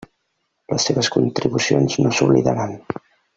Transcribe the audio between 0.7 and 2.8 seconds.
Les seves contribucions no s'oblidaran.